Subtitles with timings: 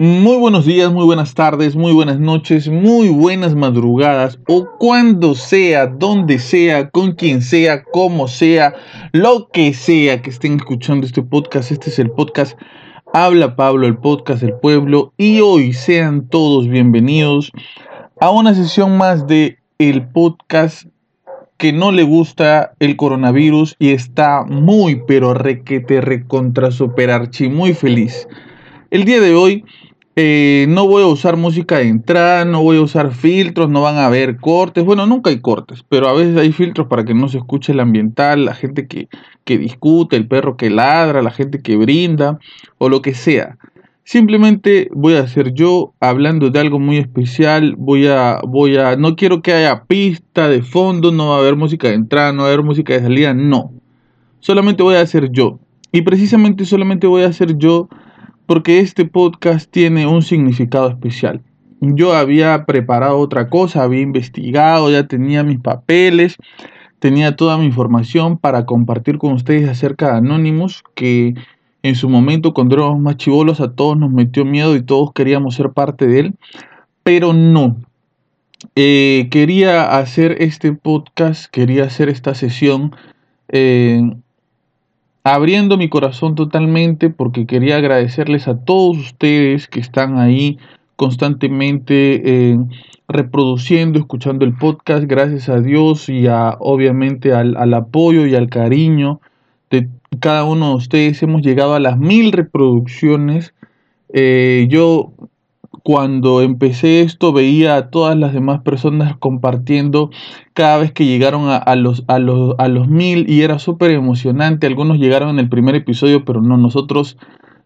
[0.00, 5.86] Muy buenos días, muy buenas tardes, muy buenas noches, muy buenas madrugadas o cuando sea,
[5.86, 8.74] donde sea, con quien sea, como sea,
[9.12, 11.70] lo que sea que estén escuchando este podcast.
[11.70, 12.58] Este es el podcast
[13.12, 17.52] Habla Pablo, el podcast del pueblo y hoy sean todos bienvenidos
[18.18, 20.88] a una sesión más de el podcast
[21.56, 27.74] que no le gusta el coronavirus y está muy pero requete recontra super archi muy
[27.74, 28.26] feliz.
[28.94, 29.64] El día de hoy
[30.14, 33.96] eh, no voy a usar música de entrada, no voy a usar filtros, no van
[33.96, 34.84] a haber cortes.
[34.84, 37.80] Bueno, nunca hay cortes, pero a veces hay filtros para que no se escuche el
[37.80, 39.08] ambiental, la gente que,
[39.42, 42.38] que discute, el perro que ladra, la gente que brinda
[42.78, 43.58] o lo que sea.
[44.04, 47.74] Simplemente voy a ser yo hablando de algo muy especial.
[47.76, 51.56] Voy a, voy a, no quiero que haya pista de fondo, no va a haber
[51.56, 53.72] música de entrada, no va a haber música de salida, no.
[54.38, 55.58] Solamente voy a ser yo.
[55.90, 57.88] Y precisamente solamente voy a ser yo
[58.46, 61.40] porque este podcast tiene un significado especial.
[61.80, 66.36] Yo había preparado otra cosa, había investigado, ya tenía mis papeles,
[66.98, 71.34] tenía toda mi información para compartir con ustedes acerca de Anonymous, que
[71.82, 75.54] en su momento cuando éramos más chivolos a todos nos metió miedo y todos queríamos
[75.54, 76.34] ser parte de él,
[77.02, 77.76] pero no.
[78.76, 82.96] Eh, quería hacer este podcast, quería hacer esta sesión
[83.48, 84.00] eh,
[85.24, 90.58] abriendo mi corazón totalmente porque quería agradecerles a todos ustedes que están ahí
[90.96, 92.58] constantemente eh,
[93.08, 99.20] reproduciendo, escuchando el podcast, gracias a Dios y a, obviamente al, apoyo y al cariño
[99.70, 99.88] de
[100.20, 101.22] cada uno de ustedes.
[101.22, 103.54] Hemos llegado a las mil reproducciones.
[104.12, 105.12] Eh, yo
[105.84, 110.10] cuando empecé esto veía a todas las demás personas compartiendo
[110.54, 114.66] cada vez que llegaron a, los, a, los, a los mil y era súper emocionante.
[114.66, 117.18] Algunos llegaron en el primer episodio, pero no, nosotros,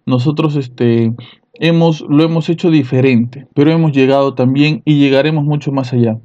[0.04, 1.14] nosotros este,
[1.54, 6.18] hemos, lo hemos hecho diferente, pero hemos llegado también y llegaremos mucho más allá.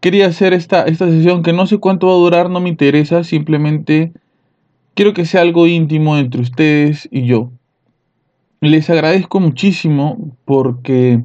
[0.00, 3.22] Quería hacer esta, esta sesión que no sé cuánto va a durar, no me interesa,
[3.22, 4.12] simplemente
[4.94, 7.52] quiero que sea algo íntimo entre ustedes y yo.
[8.60, 11.22] Les agradezco muchísimo porque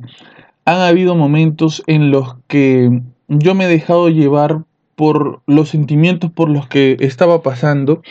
[0.66, 6.50] han habido momentos en los que yo me he dejado llevar por los sentimientos por
[6.50, 8.04] los que estaba pasando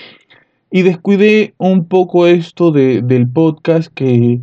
[0.73, 4.41] y descuidé un poco esto del podcast que,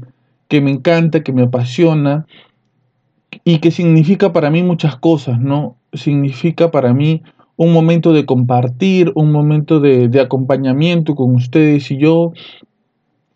[0.47, 2.25] que me encanta, que me apasiona
[3.43, 5.75] y que significa para mí muchas cosas, ¿no?
[5.91, 7.21] Significa para mí
[7.57, 12.31] un momento de compartir, un momento de, de acompañamiento con ustedes y yo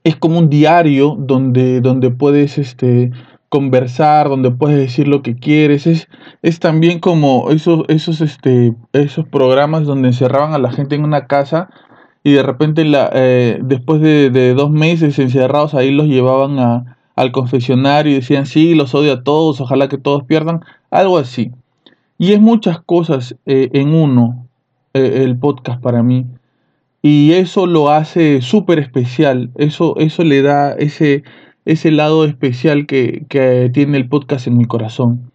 [0.03, 3.11] es como un diario donde, donde puedes este,
[3.49, 5.87] conversar, donde puedes decir lo que quieres.
[5.87, 6.07] Es,
[6.41, 11.27] es también como esos, esos, este, esos programas donde encerraban a la gente en una
[11.27, 11.69] casa
[12.23, 17.31] y de repente la, eh, después de, dos meses encerrados ahí los llevaban a, al
[17.31, 21.51] confesionario y decían, sí, los odio a todos, ojalá que todos pierdan, algo así.
[22.17, 24.47] Y es muchas cosas eh, en uno
[24.93, 26.25] eh, el podcast para mí.
[27.05, 31.23] Y eso lo hace súper especial, eso, eso le da ese,
[31.65, 33.25] ese lado especial que,
[33.73, 35.29] tiene el podcast en mi corazón.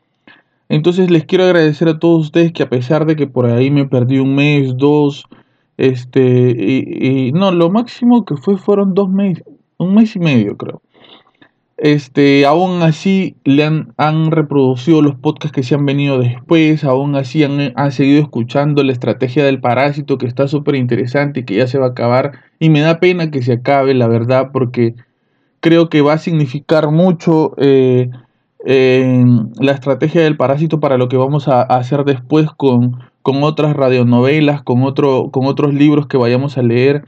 [0.70, 3.86] Entonces les quiero agradecer a todos ustedes que a pesar de que por ahí me
[3.86, 5.26] perdí un mes, dos,
[5.76, 6.20] este,
[6.58, 9.44] y no, lo máximo que fue fueron dos meses,
[9.76, 10.80] un mes y medio creo.
[11.78, 17.14] Este, aún así le han, han, reproducido los podcasts que se han venido después, aún
[17.14, 21.54] así han, han seguido escuchando la estrategia del parásito que está súper interesante y que
[21.54, 22.32] ya se va a acabar.
[22.58, 24.96] Y me da pena que se acabe, la verdad, porque
[25.60, 28.10] creo que va a significar mucho eh,
[28.64, 34.62] la estrategia del parásito para lo que vamos a, hacer después con, con otras radionovelas,
[34.62, 37.04] con, otro, con otros libros que vayamos a leer,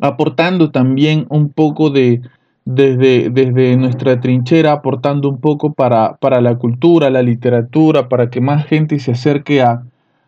[0.00, 2.22] aportando también un poco de
[2.66, 8.40] desde, desde nuestra trinchera, aportando un poco para, para, la cultura, la literatura, para que
[8.40, 9.84] más gente se acerque a,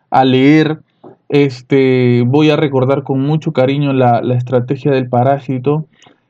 [0.08, 0.80] a leer.
[1.28, 5.86] Este, voy a recordar con mucho cariño la, la estrategia del parásito.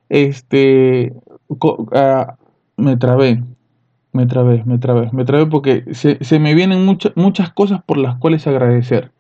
[0.08, 1.12] Este,
[1.92, 2.36] ah,
[2.78, 3.42] me trabé,
[4.12, 7.98] me trabé, me trabé, me trabé porque se, se me vienen muchas muchas cosas por
[7.98, 9.12] las cuales agradecer.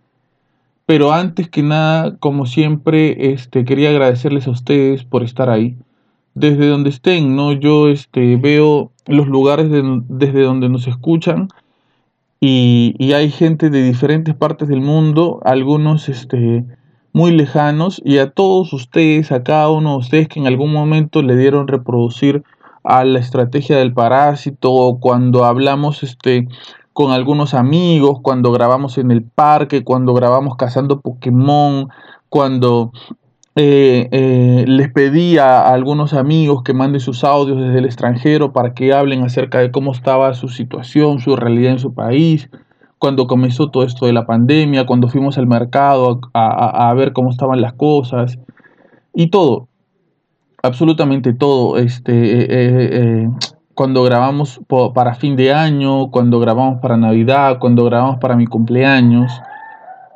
[0.86, 5.76] Pero antes que nada, como siempre, este, quería agradecerles a ustedes por estar ahí
[6.38, 7.52] desde donde estén, ¿no?
[7.52, 11.48] Yo este, veo los lugares desde donde nos escuchan
[12.40, 16.64] y, hay gente de diferentes partes del mundo, algunos este,
[17.12, 21.22] muy lejanos, y a todos ustedes, a cada uno de ustedes que en algún momento
[21.22, 22.44] le dieron reproducir
[22.84, 26.46] a la estrategia del parásito o cuando hablamos este,
[26.92, 31.88] con algunos amigos, cuando grabamos en el parque, cuando grabamos cazando Pokémon,
[32.28, 32.92] cuando
[33.60, 38.72] eh, eh, les pedí a, algunos amigos que manden sus audios desde el extranjero para
[38.72, 42.48] que hablen acerca de cómo estaba su situación, su realidad en su país,
[42.98, 47.60] cuando comenzó todo esto de la pandemia, cuando fuimos al mercado a, ver cómo estaban
[47.60, 48.38] las cosas
[49.12, 49.66] y todo,
[50.62, 51.78] absolutamente todo.
[51.78, 53.28] Este,
[53.74, 54.60] cuando grabamos
[54.94, 59.32] para fin de año, cuando grabamos para Navidad, cuando grabamos para mi cumpleaños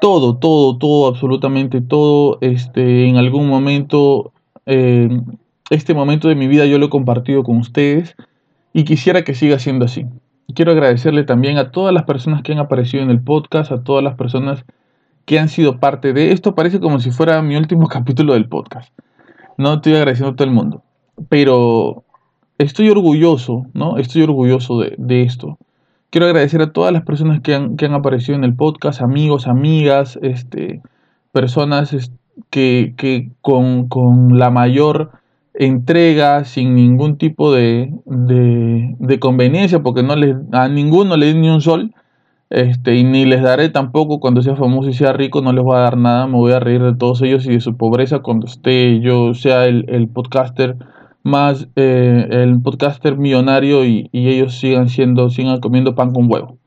[0.03, 4.33] todo, todo, todo, absolutamente todo, este, en algún momento,
[4.67, 5.09] eh,
[5.71, 8.17] este momento de mi vida yo lo he compartido con ustedes
[8.73, 10.07] y quisiera que siga siendo así.
[10.57, 14.03] Quiero agradecerle también a todas las personas que han aparecido en el podcast, a todas
[14.03, 14.65] las personas
[15.25, 16.57] que han sido parte de esto.
[16.57, 18.93] Parece como si fuera mi último capítulo del podcast.
[19.57, 20.83] No estoy agradeciendo a todo el mundo,
[21.29, 22.03] pero
[22.59, 23.99] estoy orgulloso, ¿no?
[23.99, 25.59] Estoy orgulloso de, de esto.
[26.13, 30.83] Quiero agradecer a todas las personas que han, aparecido en el podcast, amigos, amigas, este,
[31.33, 32.11] personas
[32.51, 35.13] que, con, la mayor
[35.55, 37.95] entrega, sin ningún tipo de,
[39.21, 41.95] conveniencia, porque no les, a ninguno le di ni un sol,
[42.51, 45.77] este, y ni les daré tampoco cuando sea famoso y sea rico, no les voy
[45.77, 48.47] a dar nada, me voy a reír de todos ellos y de su pobreza cuando
[48.47, 50.77] esté yo sea el podcaster
[51.23, 56.59] más eh, el podcaster millonario y, ellos sigan siendo, sigan comiendo pan con huevo.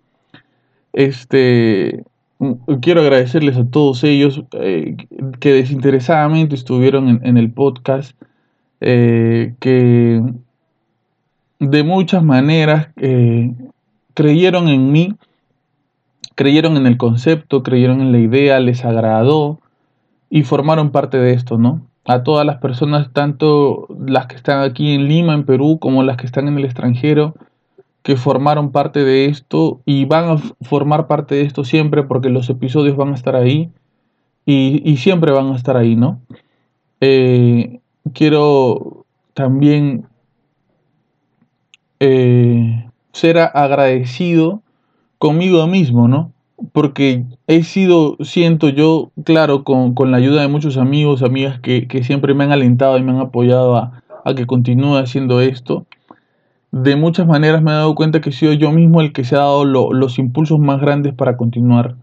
[0.93, 2.03] Este,
[2.39, 4.95] mm, quiero agradecerles a todos ellos eh,
[5.39, 8.15] que desinteresadamente estuvieron en, el podcast,
[8.81, 10.21] eh, que
[11.59, 12.89] de muchas maneras
[14.13, 15.15] creyeron en mí,
[16.35, 19.59] creyeron en el concepto, creyeron en la idea, les agradó
[20.29, 21.81] y formaron parte de esto, ¿no?
[22.05, 26.17] A todas las personas, tanto las que están aquí en Lima, en Perú, como las
[26.17, 27.33] que están en el extranjero,
[28.03, 32.47] que formaron parte de esto y van a formar parte de esto siempre porque los
[32.51, 33.71] episodios van a estar ahí
[34.45, 36.21] y, siempre van a estar ahí, ¿no?
[37.01, 37.79] Eh,
[38.13, 40.05] quiero también
[41.99, 44.61] eh, ser agradecido
[45.17, 46.31] conmigo mismo, ¿no?
[46.71, 52.33] Porque he sido, siento yo, claro, con, la ayuda de muchos amigos, amigas que, siempre
[52.33, 54.01] me han alentado y me han apoyado a,
[54.35, 55.85] que continúe haciendo esto.
[56.71, 59.35] De muchas maneras me he dado cuenta que he sido yo mismo el que se
[59.35, 61.95] ha dado los impulsos más grandes para continuar.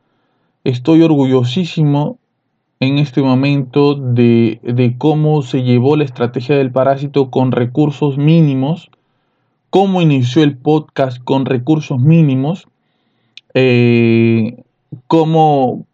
[0.65, 2.19] Estoy orgullosísimo
[2.81, 8.91] en este momento de, de cómo se llevó la estrategia del parásito con recursos mínimos,
[9.71, 12.67] cómo inició el podcast con recursos mínimos
[13.55, 14.63] eh,
[15.07, 15.85] cómo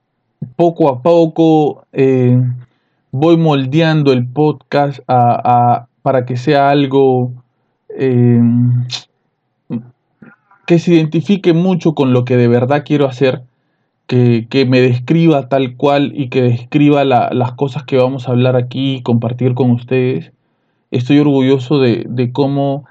[0.57, 2.41] poco a poco eh,
[3.11, 7.33] voy moldeando el podcast para que sea algo
[7.89, 8.41] eh,
[10.67, 13.43] que se identifique mucho con lo que de verdad quiero hacer,
[14.07, 18.97] que, me describa tal cual y que describa las cosas que vamos a hablar aquí
[18.97, 20.31] y compartir con ustedes.
[20.91, 22.85] Estoy orgulloso de, cómo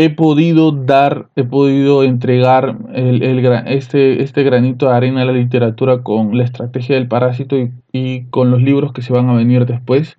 [0.00, 3.20] he podido dar, he podido entregar el,
[3.66, 7.56] este, este granito de arena a la literatura con la estrategia del parásito
[7.92, 10.16] y, con los libros que se van a venir después.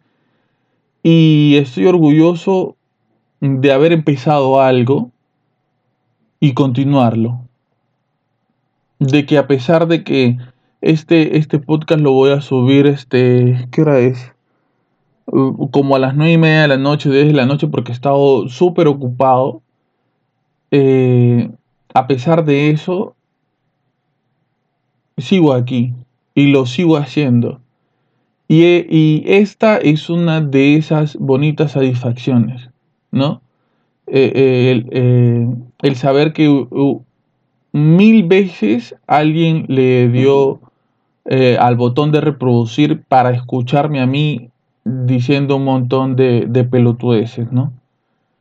[1.01, 2.75] Y estoy orgulloso
[3.39, 5.11] de haber empezado algo
[6.41, 7.39] y continuarlo.
[8.99, 10.37] De que a pesar de que
[10.81, 14.33] este, este podcast lo voy a subir, este, ¿qué hora es?
[15.27, 17.95] Uh, como a las nueve y media de la noche, desde la noche, porque he
[17.95, 19.61] estado súper ocupado
[20.71, 21.49] eh,
[21.93, 23.15] a pesar de eso,
[25.17, 25.93] sigo aquí
[26.35, 27.59] y lo sigo haciendo.
[28.47, 32.69] Y, y, esta es una de esas bonitas satisfacciones,
[33.11, 33.41] ¿no?
[34.07, 35.47] Eh, eh,
[35.81, 36.65] el, saber que
[37.71, 40.59] mil veces alguien le dio
[41.59, 44.49] al botón de reproducir para escucharme a mí
[44.83, 47.71] diciendo un montón de, de pelotudeces, ¿no?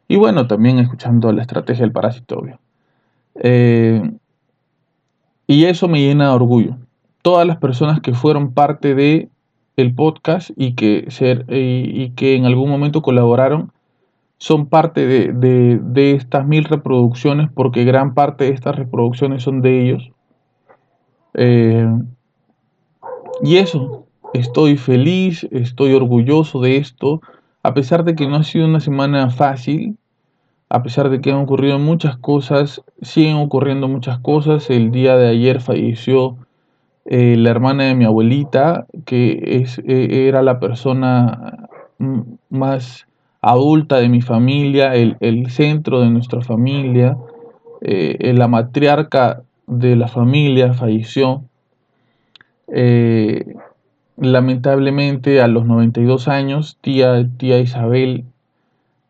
[0.09, 2.59] Y bueno, también escuchando la estrategia del parásito, obvio.
[3.35, 4.11] Eh,
[5.47, 6.77] y eso me llena de orgullo.
[7.21, 9.29] Todas las personas que fueron parte de
[9.77, 11.07] el podcast y que,
[11.49, 13.71] y, que en algún momento colaboraron
[14.39, 20.11] son parte de, estas mil reproducciones porque gran parte de estas reproducciones son de ellos.
[21.35, 21.87] Eh,
[23.43, 27.21] y eso, estoy feliz, estoy orgulloso de esto
[27.69, 29.99] a pesar de que no ha sido una semana fácil,
[30.71, 34.71] a pesar de que han ocurrido muchas cosas, siguen ocurriendo muchas cosas.
[34.71, 36.39] El día de ayer falleció
[37.05, 43.07] eh, la hermana de mi abuelita, que es, e, era la persona mm, más
[43.43, 47.19] adulta de mi familia, el, centro de nuestra familia,
[47.83, 51.43] eh, la matriarca de la familia falleció.
[52.69, 53.45] Eh,
[54.21, 58.25] lamentablemente a los 92 años, tía, tía Isabel,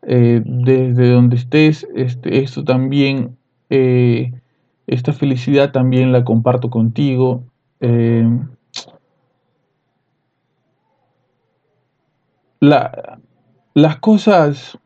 [0.03, 3.37] eh, desde donde estés, este, esto también,
[3.69, 4.33] eh,
[4.87, 7.43] esta felicidad también la comparto contigo.
[7.79, 8.27] Eh,
[12.59, 13.19] la,
[13.73, 14.77] las cosas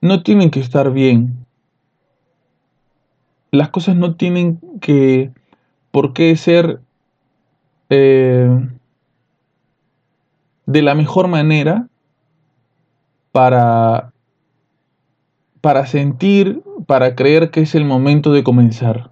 [0.00, 1.46] no tienen que estar bien.
[3.50, 5.30] Las cosas no tienen que
[5.90, 6.80] por qué ser
[7.98, 8.72] de
[10.82, 11.88] la mejor manera
[13.32, 14.12] para,
[15.60, 19.10] para sentir, para creer que es el momento de comenzar.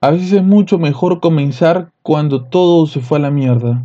[0.00, 3.84] A veces es mucho mejor comenzar cuando todo se fue a la mierda.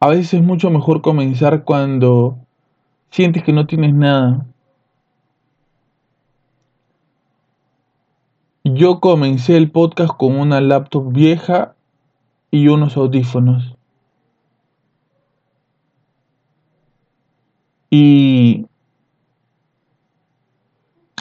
[0.00, 2.36] A veces es mucho mejor comenzar cuando
[3.10, 4.44] sientes que no tienes nada.
[8.66, 11.74] Yo comencé el podcast con una laptop vieja
[12.50, 13.76] y unos audífonos.
[17.90, 18.66] Y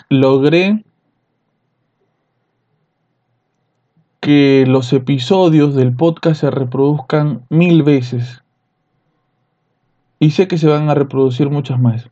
[0.08, 0.86] logré
[4.22, 8.42] que los episodios del podcast se reproduzcan mil veces.
[10.18, 12.10] Y sé que se van a reproducir muchas más.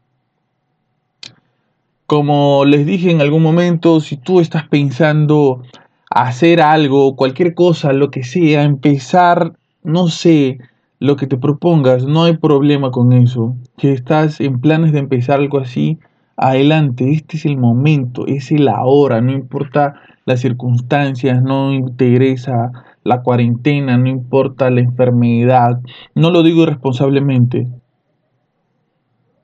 [2.11, 5.63] Como les dije en algún momento, si tú estás pensando
[6.09, 10.59] hacer algo, cualquier cosa, lo que sea, empezar, no sé,
[10.99, 13.55] lo que te propongas, no hay problema con eso.
[13.77, 15.99] Si estás en planes de empezar algo así,
[16.35, 19.93] adelante, este es el momento, es el ahora, no importa
[20.25, 22.73] las circunstancias, no interesa
[23.05, 25.79] la cuarentena, no importa la enfermedad,
[26.13, 27.69] no lo digo irresponsablemente,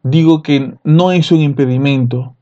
[0.03, 2.33] digo que no es un impedimento,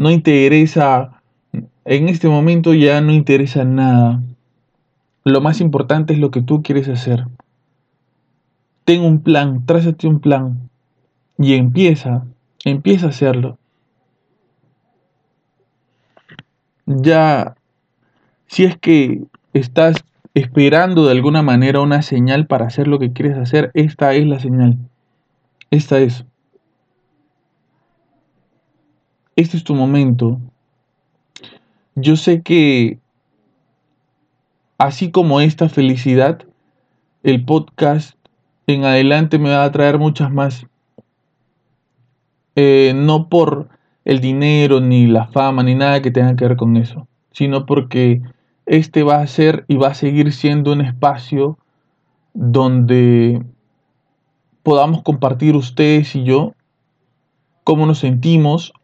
[0.00, 1.20] no interesa,
[1.84, 4.22] en este momento ya no interesa nada,
[5.24, 7.26] lo más importante es lo que tú quieres hacer.
[8.86, 10.70] Ten un plan, trázate un plan
[11.36, 12.24] y empieza,
[12.64, 13.58] empieza a hacerlo.
[16.86, 17.56] Ya,
[18.46, 20.02] si es que estás
[20.32, 24.40] esperando de alguna manera una señal para hacer lo que quieres hacer, esta es la
[24.40, 24.78] señal.
[25.70, 26.24] Esta es.
[29.40, 30.38] Este es tu momento.
[31.94, 32.98] Yo sé que
[34.76, 36.44] así como esta felicidad,
[37.22, 38.18] el podcast
[38.66, 40.66] en adelante me va a traer muchas más.
[42.54, 43.70] Eh, no por
[44.04, 48.20] el dinero, ni la fama, ni nada que tenga que ver con eso, sino porque
[48.66, 51.56] este va a ser y va a seguir siendo un espacio
[52.34, 53.42] donde
[54.62, 56.52] podamos compartir ustedes y yo
[57.64, 58.74] cómo nos sentimos,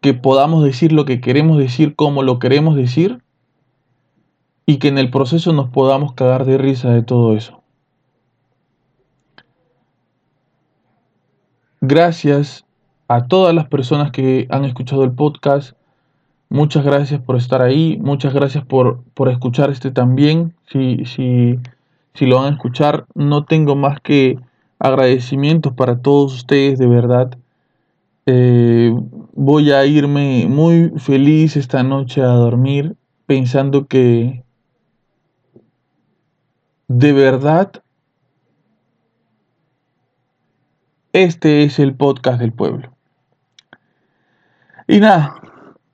[0.00, 3.22] que podamos decir lo que queremos decir, cómo lo queremos decir
[4.66, 7.62] y que en el proceso nos podamos cagar de risa de todo eso.
[11.80, 12.66] Gracias
[13.08, 15.72] a todas las personas que han escuchado el podcast.
[16.50, 17.98] Muchas gracias por estar ahí.
[18.00, 20.54] Muchas gracias por, por escuchar este también.
[20.70, 21.58] Si, si,
[22.14, 24.38] si lo van a escuchar, no tengo más que
[24.78, 27.38] agradecimientos para todos ustedes, de verdad.
[28.30, 28.92] Eh,
[29.32, 32.94] voy a irme muy feliz esta noche a dormir
[33.24, 34.44] pensando que,
[36.88, 37.72] de verdad,
[41.14, 42.94] este es el podcast del pueblo.
[44.86, 45.40] Y nada,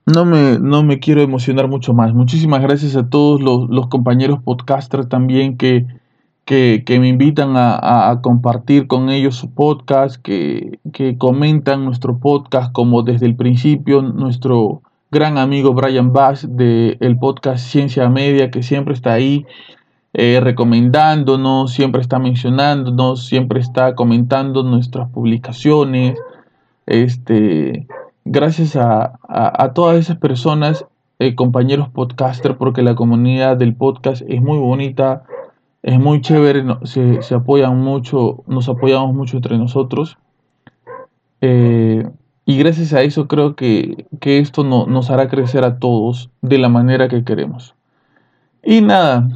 [0.05, 2.13] no me, no me quiero emocionar mucho más.
[2.13, 5.87] Muchísimas gracias a todos los, compañeros podcasters también que,
[6.45, 13.01] que, me invitan a, compartir con ellos su podcast, que, que comentan nuestro podcast como
[13.01, 19.13] desde el principio, nuestro gran amigo Brian Bass del podcast Ciencia Media, que siempre está
[19.13, 19.45] ahí
[20.13, 26.17] eh, recomendándonos, siempre está mencionándonos, siempre está comentando nuestras publicaciones.
[26.85, 27.87] Este,
[28.23, 30.85] gracias a, todas esas personas,
[31.19, 35.23] eh, compañeros podcaster, porque la comunidad del podcast es muy bonita,
[35.85, 40.17] es muy chévere, se, apoyan mucho, nos apoyamos mucho entre nosotros.
[41.41, 42.09] Eh,
[42.43, 47.07] y gracias a eso creo que, esto nos hará crecer a todos de la manera
[47.07, 47.75] que queremos.
[48.63, 49.29] Y nada,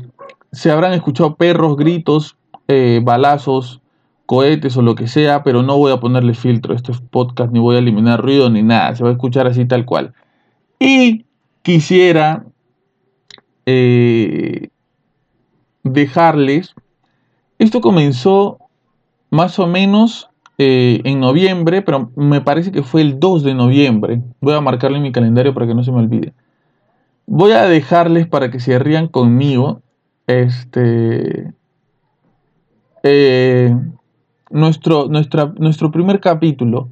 [0.52, 2.36] se habrán escuchado perros, gritos,
[2.68, 3.80] eh, balazos,
[4.26, 7.60] cohetes o lo que sea, pero no voy a ponerle filtro a este podcast, ni
[7.60, 10.16] voy a eliminar ruido ni nada, se va a escuchar así tal cual.
[10.80, 11.26] Y
[11.62, 12.44] quisiera
[13.68, 14.70] eh,
[15.84, 16.76] dejarles,
[17.58, 18.58] esto comenzó
[19.30, 24.22] más o menos eh, en noviembre, pero me parece que fue el 2 de noviembre,
[24.42, 26.34] voy a marcarle en mi calendario para que no se me olvide.
[27.26, 29.82] voy a dejarles para que se rían conmigo.
[30.28, 31.54] Este.
[33.04, 33.76] Eh,
[34.52, 36.90] nuestro, nuestro primer capítulo.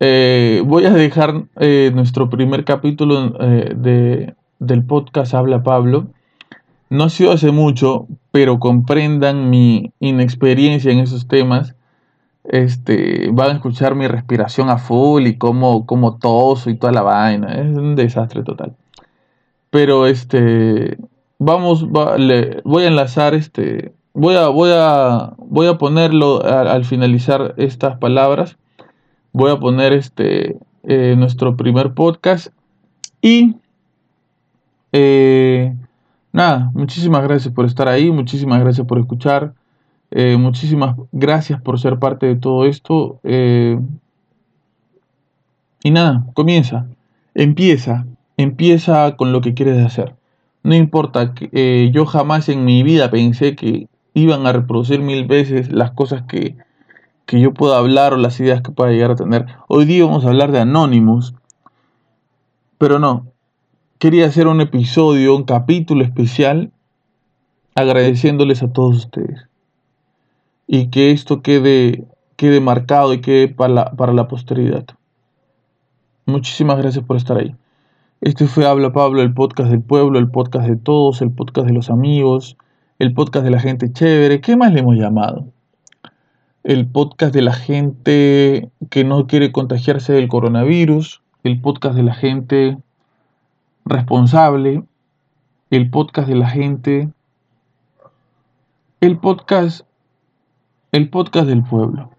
[0.00, 1.44] Eh, voy a dejar
[1.92, 6.08] nuestro primer capítulo de, del podcast Habla Pablo.
[6.90, 11.74] No ha sido hace mucho, pero comprendan mi inexperiencia en esos temas.
[12.44, 17.02] Este, van a escuchar mi respiración a full y cómo, cómo toso y toda la
[17.02, 17.52] vaina.
[17.54, 18.74] Es un desastre total.
[19.70, 20.96] Pero este,
[21.38, 27.98] vamos, voy a enlazar este, voy a, voy a, voy a ponerlo al finalizar estas
[27.98, 28.56] palabras.
[29.32, 32.48] Voy a poner este, eh, nuestro primer podcast
[33.20, 33.56] y
[34.92, 35.74] eh,
[36.32, 39.54] nada, muchísimas gracias por estar ahí, muchísimas gracias por escuchar,
[40.10, 43.20] eh, muchísimas gracias por ser parte de todo esto.
[45.82, 46.86] y nada, comienza,
[47.34, 48.06] empieza,
[48.36, 50.14] empieza con lo que quieres hacer.
[50.62, 55.72] No importa, eh, yo jamás en mi vida pensé que iban a reproducir mil veces
[55.72, 56.56] las cosas que,
[57.26, 59.46] que yo pueda hablar o las ideas que pueda llegar a tener.
[59.68, 61.34] Hoy día vamos a hablar de Anonymous,
[62.78, 63.26] pero no.
[63.98, 66.70] Quería hacer un episodio, un capítulo especial
[67.74, 69.48] agradeciéndoles a todos ustedes.
[70.68, 72.04] Y que esto quede,
[72.36, 74.86] quede marcado y quede para la, para la posteridad.
[76.26, 77.56] Muchísimas gracias por estar ahí.
[78.20, 81.72] Este fue Habla Pablo, el podcast del pueblo, el podcast de todos, el podcast de
[81.72, 82.56] los amigos,
[83.00, 84.40] el podcast de la gente chévere.
[84.40, 85.48] ¿Qué más le hemos llamado?
[86.62, 92.14] El podcast de la gente que no quiere contagiarse del coronavirus, el podcast de la
[92.14, 92.78] gente
[93.88, 94.84] responsable,
[95.70, 97.10] el podcast de la gente,
[99.00, 99.86] el podcast,
[100.92, 102.10] el podcast del pueblo.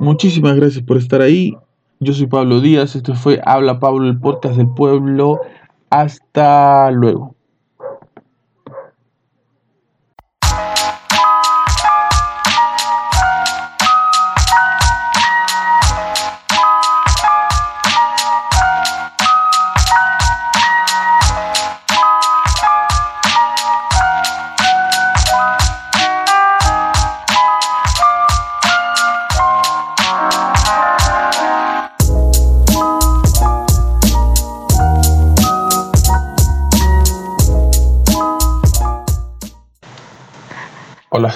[0.00, 1.56] Muchísimas gracias por estar ahí.
[2.00, 5.40] Yo soy Pablo Díaz, esto fue Habla Pablo, el podcast del pueblo.
[5.90, 7.37] Hasta luego.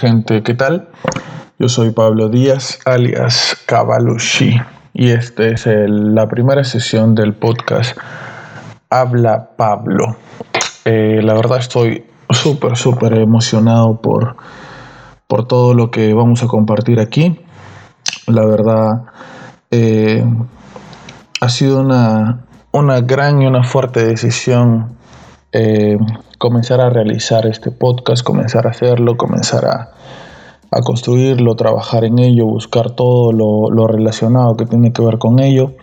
[0.02, 0.88] Gente, ¿qué tal?
[1.60, 4.60] Yo soy Pablo Díaz, alias Cavalushi,
[4.94, 7.96] y esta es la primera sesión del podcast
[8.90, 10.16] Habla Pablo.
[10.84, 14.34] Eh, la verdad estoy súper, súper emocionado por,
[15.28, 17.38] por todo lo que vamos a compartir aquí.
[18.26, 19.04] La verdad,
[19.70, 20.24] eh,
[21.40, 22.40] ha sido una,
[22.72, 24.96] una gran y una fuerte decisión
[25.52, 25.98] eh,
[26.38, 29.90] comenzar a realizar este podcast, comenzar a hacerlo, comenzar a,
[30.84, 35.74] construirlo, trabajar en ello, buscar todo lo, relacionado que tiene que ver con ello.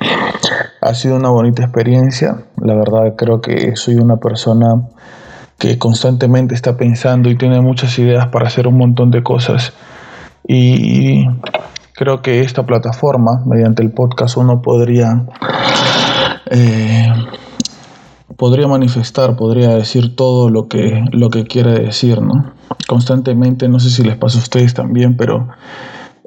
[0.82, 4.88] Ha sido una bonita experiencia, la verdad creo que soy una persona
[5.60, 9.73] que constantemente está pensando y tiene muchas ideas para hacer un montón de cosas
[10.47, 11.27] y
[11.93, 15.25] creo que esta plataforma, mediante el podcast, uno podría
[16.49, 17.13] eh,
[18.39, 22.54] podría manifestar, podría decir todo lo que, lo que quiere decir, ¿no?
[22.88, 25.49] Constantemente, no sé si les pasa a ustedes también, pero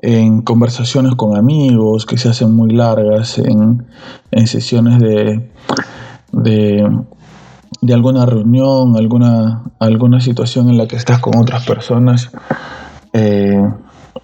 [0.02, 3.86] en conversaciones con amigos que se hacen muy largas, en,
[4.46, 5.50] sesiones de,
[6.32, 12.30] de, alguna reunión, alguna, alguna situación en la que estás con otras personas,
[13.14, 13.72] eh,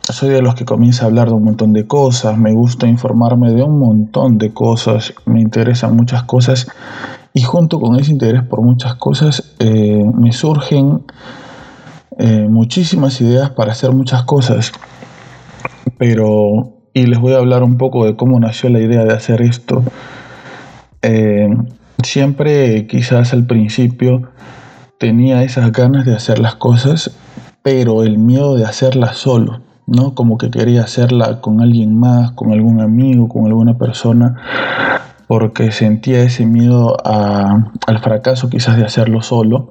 [0.03, 3.51] soy de los que comienza a hablar de un montón de cosas, me gusta informarme
[3.53, 6.67] de un montón de cosas, me interesan muchas cosas
[7.35, 11.05] y junto con ese interés por muchas cosas eh, me surgen
[12.19, 14.73] eh, muchísimas ideas para hacer muchas cosas.
[15.99, 19.43] Pero, y les voy a hablar un poco de cómo nació la idea de hacer
[19.43, 19.83] esto.
[21.03, 21.49] Eh,
[22.03, 24.31] siempre quizás al principio
[24.99, 27.17] tenía esas ganas de hacer las cosas,
[27.63, 29.61] pero el miedo de hacerlas solo.
[29.87, 30.15] ¿no?
[30.15, 34.37] Como que quería hacerla con alguien más, con algún amigo, con alguna persona,
[35.29, 39.71] porque sentía ese miedo al fracaso quizás de hacerlo solo.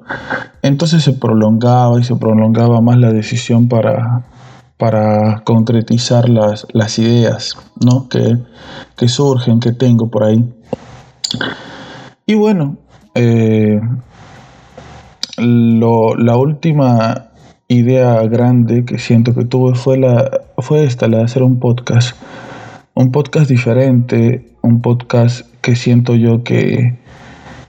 [0.62, 4.22] Entonces se prolongaba y se prolongaba más la decisión para,
[4.76, 8.08] para concretizar las, las ideas ¿no?
[8.08, 10.48] que, surgen, que tengo por ahí.
[12.24, 12.76] Y bueno,
[13.16, 13.80] eh,
[15.38, 17.30] la última
[17.66, 22.16] idea grande que siento que tuve fue, la, fue esta, la de hacer un podcast.
[22.94, 26.98] Un podcast diferente, un podcast que siento yo que,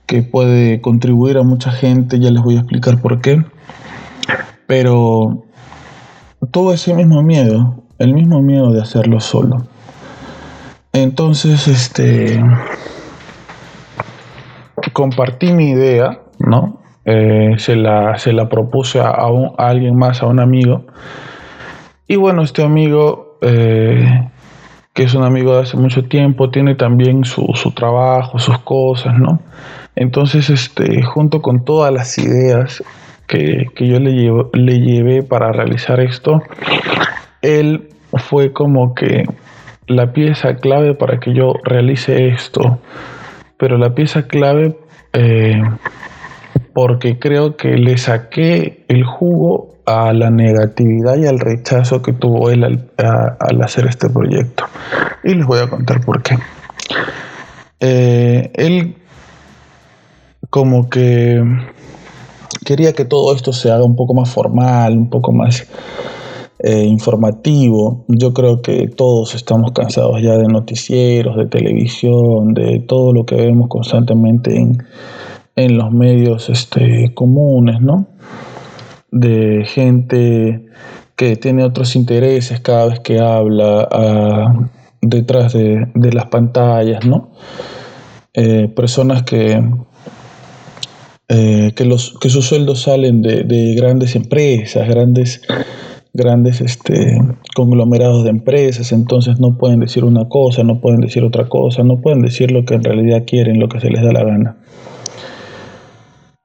[0.06, 3.44] que puede contribuir a mucha gente, ya les voy a explicar por qué.
[4.68, 5.46] Pero
[6.52, 9.66] todo ese mismo miedo, el mismo miedo de hacerlo solo.
[10.94, 12.44] Entonces, este,
[14.94, 16.82] compartí mi idea, ¿no?
[17.06, 19.16] Eh, se, la, se la propuse a,
[19.58, 20.86] alguien más, a un amigo.
[22.08, 24.30] Y bueno, este amigo, eh,
[25.00, 29.18] que es un amigo de hace mucho tiempo, tiene también su, su trabajo, sus cosas,
[29.18, 29.40] ¿no?
[29.96, 32.84] Entonces, este, junto con todas las ideas
[33.26, 36.42] que, que yo le, llevo, le llevé para realizar esto,
[37.42, 39.24] él fue como que
[39.88, 42.80] la pieza clave para que yo realice esto.
[43.56, 44.76] Pero la pieza clave
[45.14, 45.62] eh,
[46.74, 52.52] porque creo que le saqué el jugo a la negatividad y al rechazo que tuvo
[52.52, 54.66] él al, hacer este proyecto.
[55.24, 56.38] Y les voy a contar por qué.
[57.80, 58.96] Eh, él
[60.52, 61.42] como que
[62.66, 65.68] quería que todo esto se haga un poco más formal, un poco más
[66.60, 68.06] eh, informativo.
[68.10, 73.36] Yo creo que todos estamos cansados ya de noticieros, de televisión, de todo lo que
[73.36, 74.84] vemos constantemente en,
[75.56, 78.06] en los medios este, comunes, ¿no?
[79.12, 80.66] De gente
[81.16, 84.70] que tiene otros intereses cada vez que habla ah,
[85.02, 87.32] detrás de, las pantallas, ¿no?
[88.34, 89.62] Eh, personas que,
[91.28, 95.42] eh, que, los, que sus sueldos salen de, de grandes empresas, grandes
[96.14, 97.18] grandes este,
[97.56, 102.02] conglomerados de empresas, entonces no pueden decir una cosa, no pueden decir otra cosa, no
[102.02, 104.58] pueden decir lo que en realidad quieren, lo que se les da la gana.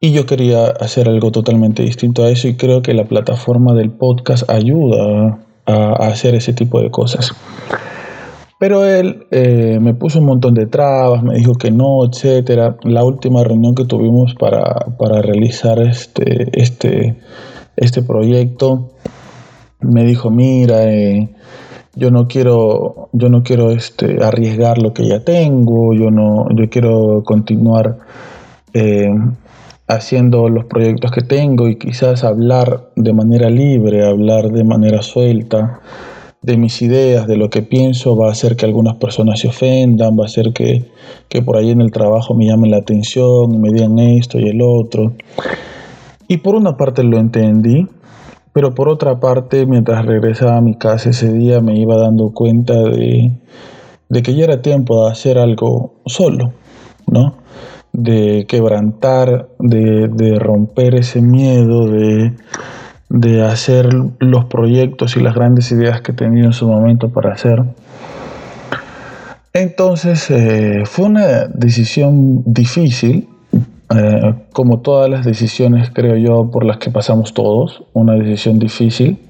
[0.04, 3.90] Y yo quería hacer algo totalmente distinto a eso y creo que la plataforma del
[3.90, 7.32] podcast ayuda a, hacer ese tipo de cosas.
[8.60, 12.76] Pero él eh, me puso un montón de trabas, me dijo que no, etcétera.
[12.82, 17.16] La última reunión que tuvimos para, para realizar este, este,
[17.74, 18.90] este proyecto,
[19.80, 21.30] me dijo, mira, eh,
[21.94, 26.68] yo no quiero, yo no quiero este, arriesgar lo que ya tengo, yo no, yo
[26.68, 28.00] quiero continuar
[28.74, 29.08] eh,
[29.86, 35.80] haciendo los proyectos que tengo y quizás hablar de manera libre, hablar de manera suelta
[36.42, 40.18] de mis ideas, de lo que pienso, va a hacer que algunas personas se ofendan,
[40.18, 40.84] va a hacer que,
[41.28, 44.48] que por ahí en el trabajo me llamen la atención y me digan esto y
[44.48, 45.12] el otro.
[46.28, 47.86] Y por una parte lo entendí,
[48.52, 52.74] pero por otra parte, mientras regresaba a mi casa ese día, me iba dando cuenta
[52.74, 53.32] de,
[54.22, 56.52] que ya era tiempo de hacer algo solo,
[57.06, 57.34] ¿no?
[57.96, 62.32] De quebrantar, de, romper ese miedo, de,
[63.42, 67.62] hacer los proyectos y las grandes ideas que tenía en su momento para hacer.
[69.52, 73.28] Entonces eh, fue una decisión difícil,
[73.94, 79.20] eh, como todas las decisiones, creo yo, por las que pasamos todos, una decisión difícil,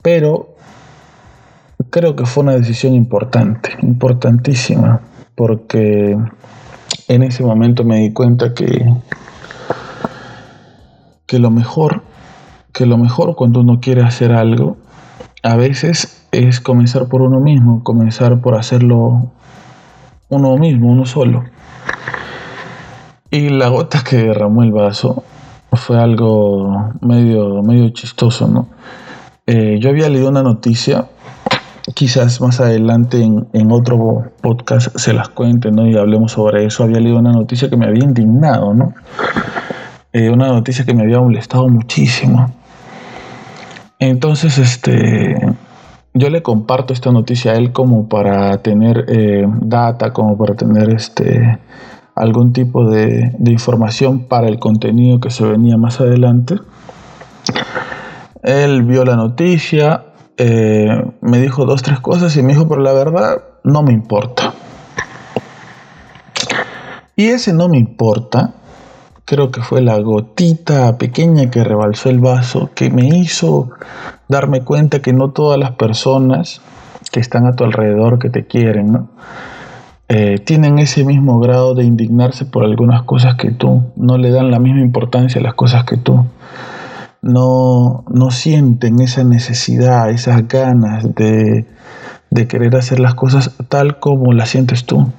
[0.00, 0.56] pero
[1.90, 5.00] creo que fue una decisión importante, importantísima,
[5.34, 6.16] porque
[7.08, 8.92] en ese momento me di cuenta que,
[11.26, 12.02] que lo mejor,
[12.72, 14.76] que lo mejor cuando uno quiere hacer algo,
[15.42, 19.30] a veces es comenzar por uno mismo, comenzar por hacerlo
[20.28, 21.44] uno mismo, uno solo.
[23.30, 25.22] Y la gota que derramó el vaso
[25.72, 28.68] fue algo medio, medio chistoso, ¿no?
[29.46, 31.06] Eh, yo había leído una noticia,
[31.96, 35.86] quizás más adelante en, otro podcast se las cuente, ¿no?
[35.86, 36.84] Y hablemos sobre eso.
[36.84, 38.92] Había leído una noticia que me había indignado, ¿no?
[40.12, 42.52] Eh, una noticia que me había molestado muchísimo.
[43.98, 45.36] Entonces, este,
[46.12, 50.90] yo le comparto esta noticia a él como para tener eh, data, como para tener
[50.90, 51.58] este
[52.14, 56.56] algún tipo de, información para el contenido que se venía más adelante.
[58.42, 60.02] Él vio la noticia,
[60.38, 64.54] eh, me dijo dos, tres cosas y me dijo, pero la verdad no me importa.
[67.16, 68.52] Y ese no me importa,
[69.24, 73.70] creo que fue la gotita pequeña que rebalsó el vaso, que me hizo
[74.28, 76.60] darme cuenta que no todas las personas
[77.10, 79.08] que están a tu alrededor que te quieren.
[80.08, 84.50] Eh, tienen ese mismo grado de indignarse por algunas cosas que tú, no le dan
[84.50, 86.26] la misma importancia a las cosas que tú,
[87.22, 91.66] no, no sienten esa necesidad, esas ganas de,
[92.30, 95.10] de querer hacer las cosas tal como las sientes tú.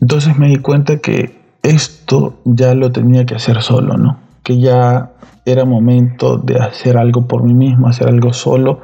[0.00, 4.18] Entonces me di cuenta que esto ya lo tenía que hacer solo, ¿no?
[4.42, 5.10] Que ya
[5.44, 8.80] era momento de hacer algo por mí mismo, hacer algo solo.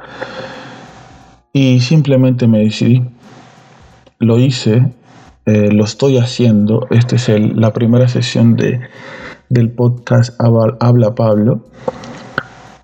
[1.53, 3.03] Y simplemente me decidí
[4.19, 4.91] lo hice
[5.45, 6.87] eh, lo estoy haciendo.
[6.89, 8.81] Esta es la primera sesión de,
[9.49, 11.61] del podcast Habla Pablo,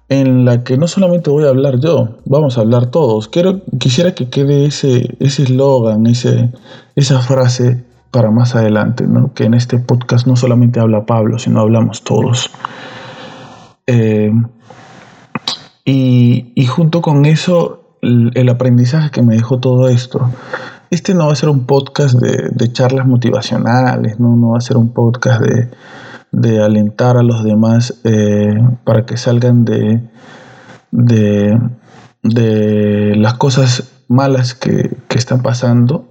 [0.10, 3.30] en la que no solamente voy a hablar yo, vamos a hablar todos.
[3.30, 9.34] Quiero, quisiera que quede ese eslogan, esa frase para más adelante, ¿no?
[9.34, 12.52] que en este podcast no solamente habla Pablo, sino hablamos todos.
[13.88, 14.32] Eh,
[15.86, 20.30] y, y, junto con eso, el, el, aprendizaje que me dejó todo esto.
[20.90, 24.36] Este no va a ser un podcast de, de charlas motivacionales, ¿no?
[24.36, 25.70] no va a ser un podcast de,
[26.32, 30.02] de alentar a los demás eh, para que salgan de,
[30.92, 31.60] de,
[32.24, 36.10] de, las cosas malas que, que están pasando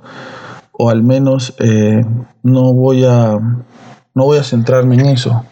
[0.72, 2.02] o al menos eh,
[2.42, 3.38] no voy a
[4.14, 5.44] no voy a centrarme en eso.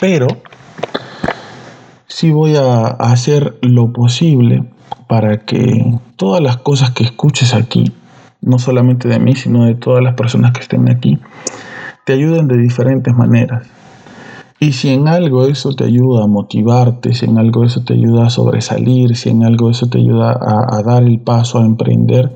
[0.00, 0.26] Pero
[2.06, 4.64] sí voy a hacer lo posible
[5.08, 7.92] para que todas las cosas que escuches aquí
[8.40, 11.18] no solamente de mí sino de todas las personas que estén aquí
[12.04, 13.66] te ayuden de diferentes maneras
[14.64, 18.28] y si en algo eso te ayuda a motivarte, si en algo eso te ayuda
[18.28, 22.34] a sobresalir, si en algo eso te ayuda a, dar el paso a emprender,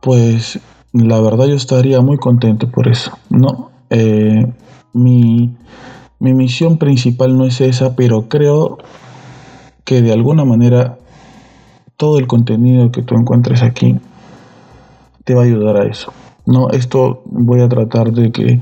[0.00, 0.58] pues
[0.94, 3.18] la verdad yo estaría muy contento por eso.
[3.28, 4.50] No, eh,
[4.94, 5.54] mi,
[6.20, 8.78] mi misión principal no es esa, pero creo
[9.84, 10.96] que de alguna manera
[11.98, 13.98] todo el contenido que tú encuentres aquí
[15.24, 16.14] te va a ayudar a eso.
[16.46, 18.60] No, esto voy a tratar de que,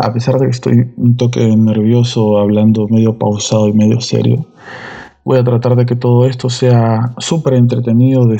[0.00, 4.46] a pesar de que estoy un toque nervioso, hablando medio pausado y medio serio,
[5.24, 8.38] voy a tratar de que todo esto sea súper entretenido, de,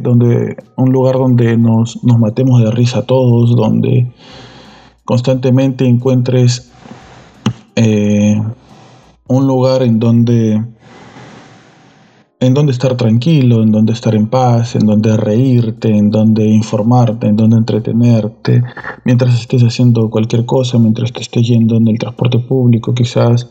[0.00, 4.12] donde, un lugar donde nos, nos matemos de risa todos, donde
[5.04, 6.70] constantemente encuentres
[7.76, 8.40] eh,
[9.26, 10.62] un lugar en donde
[12.44, 17.26] en donde estar tranquilo, en donde estar en paz, en donde reírte, en donde informarte,
[17.26, 18.62] en donde entretenerte,
[19.04, 23.48] mientras estés haciendo cualquier cosa, mientras te estés yendo en el transporte público quizás,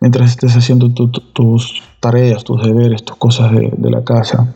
[0.00, 4.52] mientras estés haciendo tus tareas, tus deberes, tus cosas de, la casa.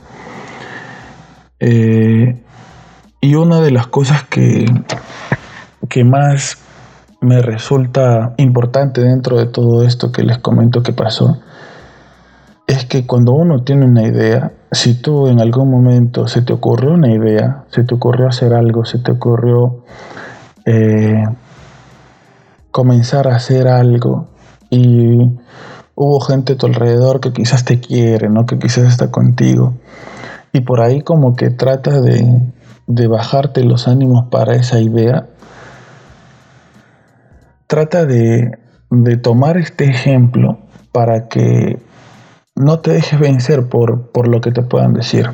[1.60, 2.42] Eh,
[3.20, 4.66] y una de las cosas que,
[5.88, 6.58] que más
[7.20, 11.38] me resulta importante dentro de todo esto que les comento que pasó,
[12.76, 16.92] es que cuando uno tiene una idea, si tú en algún momento se te ocurrió
[16.92, 19.82] una idea, se te ocurrió hacer algo, se te ocurrió
[20.66, 21.24] eh,
[22.70, 24.28] comenzar a hacer algo
[24.68, 25.38] y
[25.94, 28.44] hubo gente a tu alrededor que quizás te quiere, ¿no?
[28.44, 29.74] que quizás está contigo
[30.52, 32.52] y por ahí como que trata de,
[32.86, 35.26] de bajarte los ánimos para esa idea,
[37.66, 38.58] trata de,
[38.90, 40.58] de tomar este ejemplo
[40.92, 41.85] para que
[42.56, 45.30] no te dejes vencer por, por lo que te puedan decir.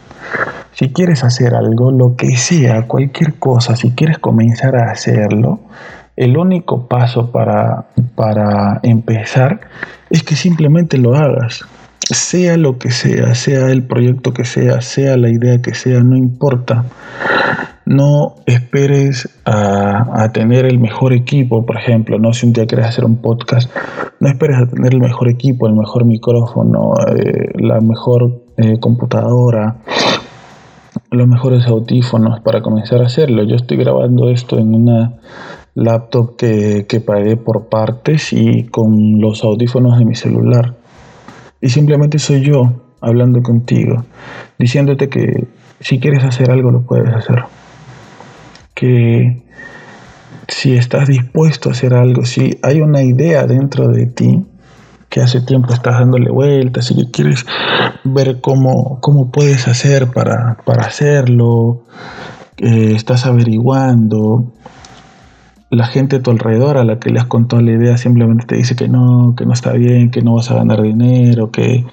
[0.73, 5.61] Si quieres hacer algo, lo que sea, cualquier cosa, si quieres comenzar a hacerlo,
[6.17, 9.61] el único paso para, para empezar
[10.11, 11.65] es que simplemente lo hagas.
[12.01, 16.17] Sea lo que sea, sea el proyecto que sea, sea la idea que sea, no
[16.17, 16.85] importa.
[17.85, 23.05] No esperes a, tener el mejor equipo, por ejemplo, no si un día quieres hacer
[23.05, 23.71] un podcast,
[24.21, 29.79] no esperes a tener el mejor equipo, el mejor micrófono, eh, la mejor eh, computadora,
[31.11, 33.43] los mejores audífonos para comenzar a hacerlo.
[33.45, 35.15] Yo estoy grabando esto en una
[35.75, 40.75] laptop que, que pagué por partes y con los audífonos de mi celular.
[41.61, 42.63] Y simplemente soy yo
[43.01, 44.05] hablando contigo,
[44.59, 45.49] diciéndote que
[45.81, 47.43] si quieres hacer algo lo puedes hacer
[48.83, 49.41] que
[50.49, 54.45] si estás dispuesto a hacer algo, si hay una idea dentro de ti
[55.09, 57.47] que hace tiempo estás dándole vueltas y que quieres
[58.03, 61.85] ver cómo, cómo puedes hacer para, para hacerlo,
[62.57, 64.53] estás averiguando,
[65.71, 68.57] la gente a tu alrededor a la que le has contado la idea simplemente te
[68.57, 71.87] dice que no, que no está bien, que no vas a ganar dinero, que,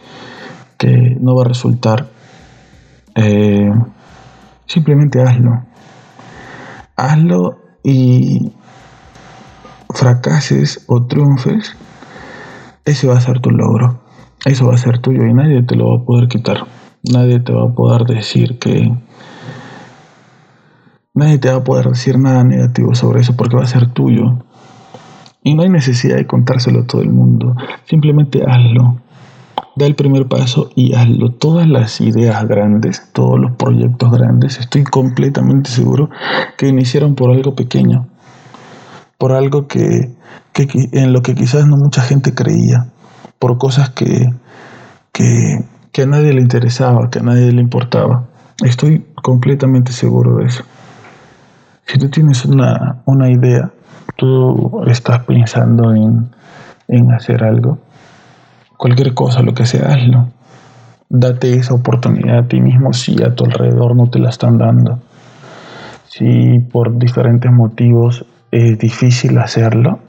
[0.79, 2.07] que no va a resultar.
[3.13, 3.71] Eh,
[4.65, 5.68] simplemente hazlo
[6.99, 8.51] hazlo y
[9.89, 11.75] fracases o triunfes,
[12.85, 14.01] ese va a ser tu logro.
[14.45, 16.65] Eso va a ser tuyo y nadie te lo va a poder quitar.
[17.03, 18.93] Nadie te va a poder decir que...
[21.13, 24.45] Nadie te va a poder decir nada negativo sobre eso porque va a ser tuyo.
[25.43, 27.55] Y no hay necesidad de contárselo a todo el mundo.
[27.85, 29.01] Simplemente hazlo
[29.79, 31.31] da el primer paso y hazlo.
[31.31, 36.09] Todas las ideas grandes, todos los proyectos grandes, estoy completamente seguro
[36.57, 38.07] que iniciaron por algo pequeño,
[39.17, 40.11] por algo que,
[40.53, 42.87] en lo que quizás no mucha gente creía,
[43.39, 44.33] por cosas que,
[45.13, 45.63] que,
[45.93, 48.25] que a nadie le interesaba, que a nadie le importaba.
[48.63, 50.63] Estoy completamente seguro de eso.
[51.85, 53.71] Si tú tienes una, una idea,
[54.17, 56.29] tú estás pensando en,
[56.89, 57.79] en hacer algo,
[58.79, 60.29] cualquier cosa, lo que sea, hazlo.
[61.09, 64.99] Date esa oportunidad a ti mismo si a tu alrededor no te la están dando.
[66.07, 69.99] Si por diferentes motivos es difícil hacerlo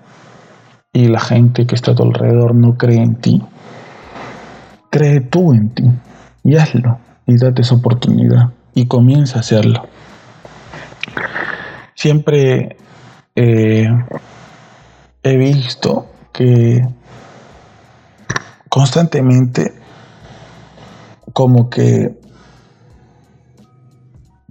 [0.93, 3.43] y la gente que está a tu alrededor no cree en ti,
[4.89, 5.91] cree tú en ti
[6.45, 9.89] y hazlo y date esa oportunidad y comienza a hacerlo.
[11.97, 12.77] Siempre
[13.35, 13.89] eh,
[15.25, 16.83] he visto que
[18.71, 19.75] constantemente
[21.35, 22.19] como que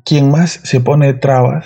[0.05, 1.65] quien más se pone trabas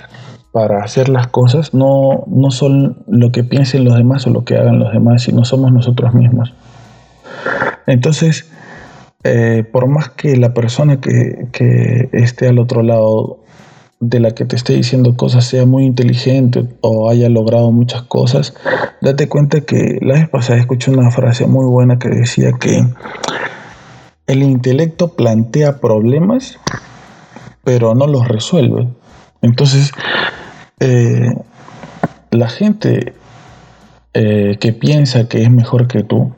[0.53, 4.55] para hacer las cosas no, no son lo que piensen los demás o lo que
[4.55, 6.53] hagan los demás, sino somos nosotros mismos.
[7.87, 8.49] Entonces,
[9.23, 13.39] eh, por más que la persona que, que, esté al otro lado
[14.09, 18.53] de la que te esté diciendo cosas sea muy inteligente o haya logrado muchas cosas,
[19.01, 22.85] date cuenta que la vez pasada escuché una frase muy buena que decía que
[24.27, 26.59] el intelecto plantea problemas,
[27.63, 28.87] pero no los resuelve.
[29.41, 29.91] Entonces,
[30.79, 31.33] eh,
[32.31, 33.13] la gente
[34.13, 36.33] eh, que piensa que es mejor que tú,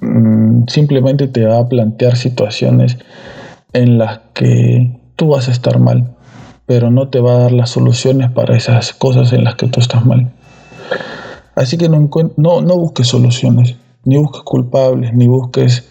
[0.00, 2.98] mm, simplemente te va a plantear situaciones
[3.72, 6.14] en las que tú vas a estar mal,
[6.66, 9.80] pero no te va a dar las soluciones para esas cosas en las que tú
[9.80, 10.30] estás mal.
[11.54, 12.08] Así que no,
[12.76, 15.88] busques soluciones, ni busques culpables, ni busques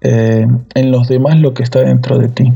[0.00, 2.52] eh, en los demás lo que está dentro de ti.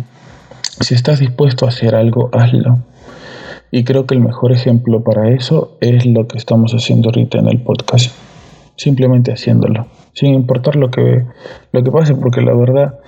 [0.80, 2.80] Si estás dispuesto a hacer algo, hazlo.
[3.70, 7.46] Y creo que el mejor ejemplo para eso es lo que estamos haciendo ahorita en
[7.46, 8.12] el podcast.
[8.76, 11.24] Simplemente haciéndolo, sin importar lo que,
[11.72, 12.98] lo que pase, porque la verdad,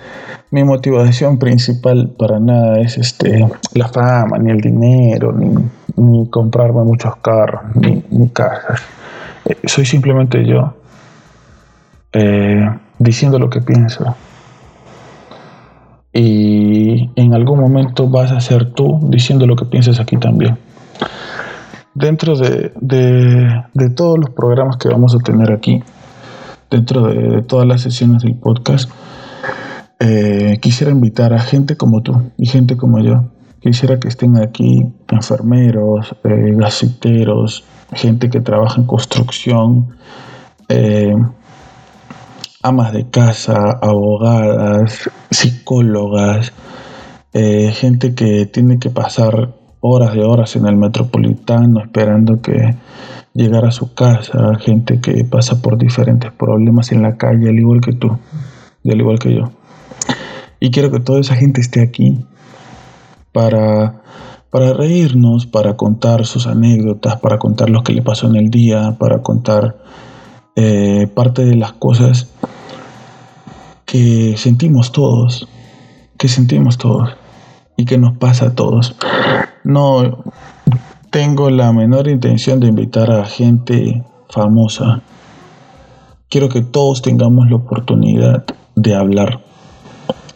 [0.51, 7.15] mi motivación principal para nada es este, la fama, ni el dinero, ni, comprarme muchos
[7.17, 8.81] carros, ni, casas.
[9.45, 10.73] Eh, soy simplemente yo
[12.13, 12.67] eh,
[12.99, 14.15] diciendo lo que pienso.
[16.11, 20.57] Y en algún momento vas a ser tú diciendo lo que piensas aquí también.
[21.93, 22.71] Dentro de,
[23.95, 25.83] todos los programas que vamos a tener aquí,
[26.75, 28.91] dentro de, todas las sesiones del podcast,
[29.99, 33.31] eh, quisiera invitar a gente como tú y gente como yo.
[33.61, 36.51] Quisiera que estén aquí enfermeros, eh,
[37.93, 39.95] gente que trabaja en construcción,
[40.67, 41.15] eh,
[42.61, 46.51] amas de casa, abogadas, psicólogas,
[47.33, 49.55] eh, gente que tiene que pasar
[49.87, 52.75] horas de horas en el metropolitano esperando que
[53.33, 57.81] llegara a su casa, gente que pasa por diferentes problemas en la calle, al igual
[57.81, 58.17] que tú
[58.83, 59.51] y al igual que yo.
[60.59, 62.25] Y quiero que toda esa gente esté aquí
[63.31, 64.01] para,
[64.49, 68.95] para reírnos, para contar sus anécdotas, para contar lo que le pasó en el día,
[68.97, 69.77] para contar
[70.55, 72.31] eh, parte de las cosas
[73.85, 75.47] que sentimos todos,
[76.17, 77.09] que sentimos todos
[77.77, 78.95] y que nos pasa a todos.
[79.65, 80.23] No
[81.09, 85.01] tengo la menor intención de invitar a gente famosa.
[86.29, 89.41] Quiero que todos tengamos la oportunidad de hablar.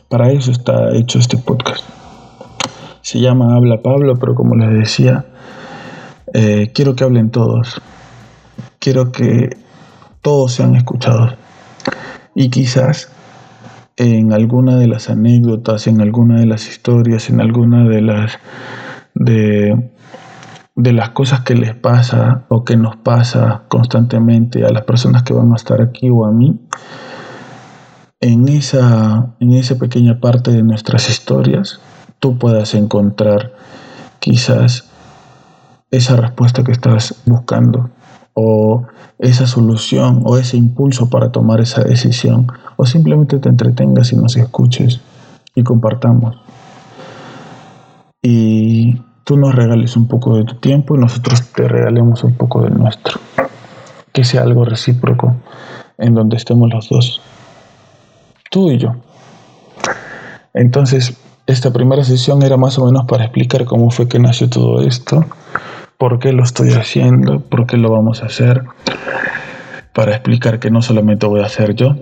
[0.09, 1.83] Para eso está hecho este podcast.
[3.01, 5.25] Se llama Habla Pablo, pero como les decía,
[6.33, 7.79] eh, quiero que hablen todos.
[8.79, 9.57] Quiero que
[10.23, 11.35] todos sean escuchados.
[12.33, 13.11] Y quizás
[13.95, 18.39] en alguna de las anécdotas, en alguna de las historias, en alguna de las
[19.19, 19.91] de,
[20.75, 25.33] de las cosas que les pasa o que nos pasa constantemente a las personas que
[25.33, 26.59] van a estar aquí o a mí,
[28.21, 31.79] en esa, en esa pequeña parte de nuestras historias,
[32.19, 33.53] tú puedas encontrar
[34.19, 34.89] quizás
[35.91, 37.89] esa respuesta que estás buscando
[38.33, 38.85] o
[39.19, 44.37] esa solución o ese impulso para tomar esa decisión o simplemente te entretengas y nos
[44.37, 45.01] escuches
[45.55, 46.37] y compartamos.
[48.21, 52.61] Y tú nos regales un poco de tu tiempo y nosotros te regalemos un poco
[52.61, 53.19] del nuestro.
[54.11, 55.35] Que sea algo recíproco
[55.97, 57.21] en donde estemos los dos.
[58.49, 58.95] Tú y yo.
[60.53, 64.81] Entonces, esta primera sesión era más o menos para explicar cómo fue que nació todo
[64.81, 65.25] esto
[65.99, 68.63] por qué lo estoy haciendo, por qué lo vamos a hacer,
[69.93, 71.97] para explicar que no solamente voy a hacer yo,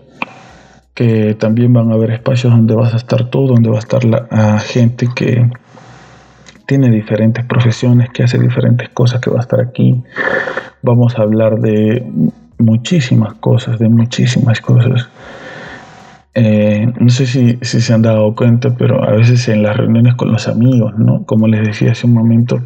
[0.94, 4.06] que también van a haber espacios donde vas a estar tú, donde va a estar
[4.06, 5.50] la gente que
[6.68, 10.04] tiene diferentes profesiones, que hace diferentes cosas, que va a estar aquí.
[10.84, 12.06] Vamos a hablar de
[12.60, 15.10] muchísimas cosas, de muchísimas cosas.
[16.36, 20.16] Eh, no sé si, si, se han dado cuenta, pero a veces en las reuniones
[20.16, 21.24] con los amigos, ¿no?
[21.26, 22.62] Como les decía hace un momento,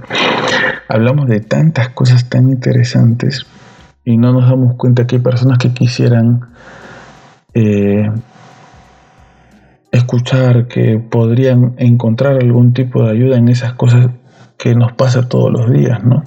[0.89, 3.45] hablamos de tantas cosas tan interesantes
[4.03, 6.41] y no nos damos cuenta que hay personas que quisieran
[7.53, 8.09] eh,
[9.91, 14.09] escuchar, que podrían encontrar algún tipo de ayuda en esas cosas
[14.57, 16.23] que nos pasa todos los días, ¿no?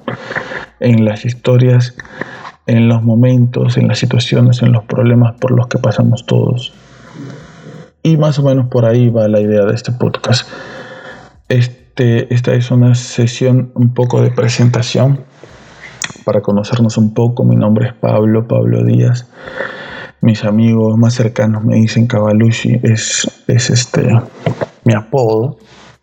[0.81, 1.95] En las historias,
[2.67, 6.75] en los momentos, en las situaciones, en los problemas por los que pasamos todos.
[8.03, 10.49] Y más o menos por ahí va la idea de este podcast.
[11.49, 15.21] Este, esta es una sesión un poco de presentación
[16.25, 17.45] para conocernos un poco.
[17.45, 19.27] Mi nombre es Pablo, Pablo Díaz.
[20.25, 24.09] Mis amigos más cercanos me dicen Cavalucci, es, es este
[24.85, 25.59] mi apodo,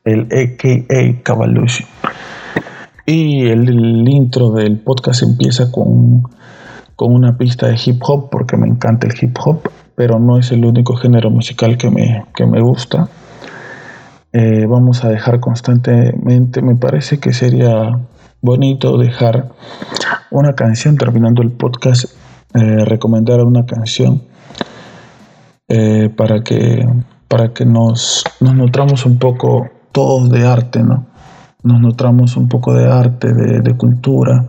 [0.06, 1.86] el AKA Cavalucci.
[3.08, 6.22] Y el, intro del podcast empieza con,
[6.96, 10.52] con una pista de hip hop, porque me encanta el hip hop pero no es
[10.52, 13.08] el único género musical que me, me gusta.
[14.34, 18.00] Eh, vamos a dejar constantemente, me parece que sería
[18.42, 19.50] bonito dejar
[20.32, 22.06] una canción terminando el podcast,
[22.54, 24.24] eh, recomendar una canción
[25.70, 26.86] eh, para que,
[27.30, 31.06] para que nos, nos nutramos un poco todos de arte, ¿no?
[31.64, 34.46] Nos nutramos un poco de arte, de, de cultura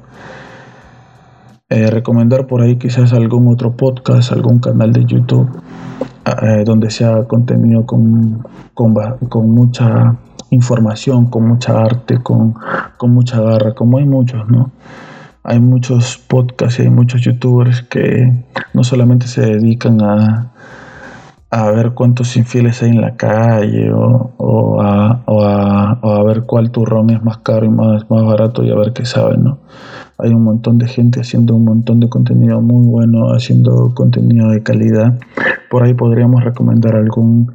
[1.69, 5.63] eh, recomendar por ahí quizás algún otro podcast, algún canal de YouTube
[6.65, 8.45] donde sea contenido con,
[8.75, 10.17] con, mucha
[10.51, 12.55] información, con mucha arte, con,
[12.97, 14.71] con, mucha garra, como hay muchos, ¿no?
[15.45, 18.33] Hay muchos podcasts y hay muchos youtubers que
[18.75, 20.53] no solamente se dedican a,
[21.51, 26.45] a ver cuántos infieles hay en la calle o, o, a, o, a, a, ver
[26.45, 29.59] cuál turrón es más caro y más, más barato y a ver qué saben, ¿no?
[30.17, 34.63] Hay un montón de gente haciendo un montón de contenido muy bueno, haciendo contenido de
[34.63, 35.19] calidad.
[35.69, 37.53] Por ahí podríamos recomendar algún,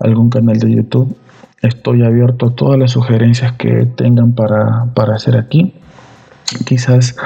[0.00, 1.14] algún canal de YouTube.
[1.60, 5.74] Estoy abierto a todas las sugerencias que tengan para, para hacer aquí.
[6.64, 7.16] Quizás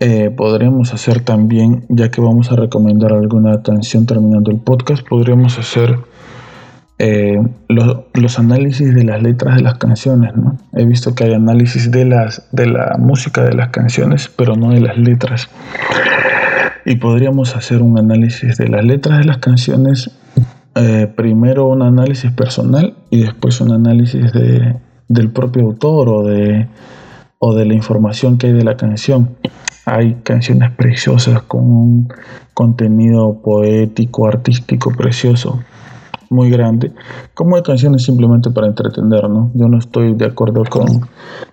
[0.00, 5.58] eh, podríamos hacer también, ya que vamos a recomendar alguna canción terminando el podcast, podríamos
[5.58, 5.98] hacer
[6.98, 10.34] eh, los, análisis de las letras de las canciones.
[10.36, 10.58] ¿no?
[10.74, 14.72] He visto que hay análisis de, las, de la música de las canciones, pero no
[14.72, 15.48] de las letras.
[16.84, 20.10] Y podríamos hacer un análisis de las letras de las canciones,
[20.74, 24.76] eh, primero un análisis personal y después un análisis de,
[25.08, 26.66] del propio autor o de,
[27.46, 29.36] o de la información que hay de la canción.
[29.84, 32.08] Hay canciones preciosas con un
[32.54, 35.60] contenido poético, artístico precioso
[36.30, 36.90] muy grande,
[37.34, 39.50] como hay canciones simplemente para entretener, ¿no?
[39.54, 40.86] Yo no estoy de acuerdo con,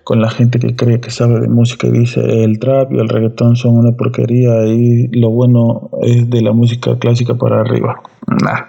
[0.02, 3.08] con la gente que cree que sabe de música y dice el trap y el
[3.08, 8.00] reggaetón son una porquería y lo bueno es de la música clásica para arriba.
[8.26, 8.60] Nah,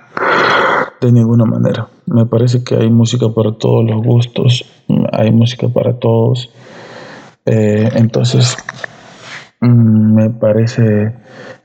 [0.99, 1.87] de ninguna manera.
[2.05, 4.65] Me parece que hay música para todos los gustos,
[5.13, 6.49] hay música para todos.
[7.45, 8.55] Eh, entonces,
[9.61, 11.13] mm, me parece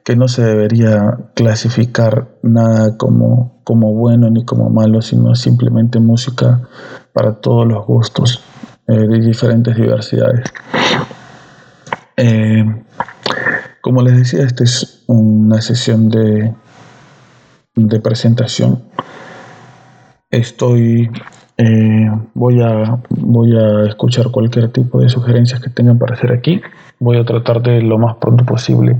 [0.04, 6.62] que no se debería clasificar nada como, como bueno ni como malo, sino simplemente música
[7.12, 8.42] para todos los gustos
[8.86, 10.50] eh, de diferentes diversidades.
[12.16, 12.64] Eh,
[13.80, 16.54] como les decía, esta es una sesión de,
[17.76, 18.82] de presentación.
[20.30, 21.10] Estoy
[21.58, 26.60] eh, voy, a, voy a escuchar cualquier tipo de sugerencias que tengan para hacer aquí.
[27.00, 28.96] Voy a tratar de lo más pronto posible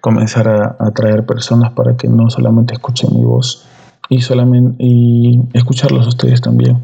[0.00, 3.66] comenzar a atraer personas para que no solamente escuchen mi voz
[4.10, 6.82] y solamente y escucharlos ustedes también.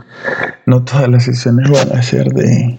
[0.64, 2.78] No todas las sesiones van a ser de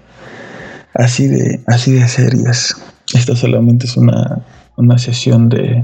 [0.95, 2.81] así de así de serias.
[3.13, 4.39] Esta solamente es una,
[4.75, 5.83] una sesión de,